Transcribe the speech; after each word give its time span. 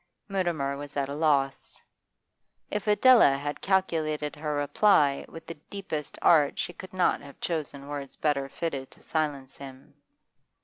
Mutimer 0.27 0.77
was 0.77 0.97
at 0.97 1.09
a 1.09 1.13
loss. 1.13 1.79
If 2.71 2.87
Adela 2.87 3.37
had 3.37 3.61
calculated 3.61 4.35
her 4.35 4.55
reply 4.55 5.25
with 5.29 5.45
the 5.45 5.53
deepest 5.69 6.17
art 6.23 6.57
she 6.57 6.73
could 6.73 6.91
not 6.91 7.21
have 7.21 7.39
chosen 7.39 7.87
words 7.87 8.15
better 8.15 8.49
fitted 8.49 8.89
to 8.89 9.03
silence 9.03 9.57
him. 9.57 9.93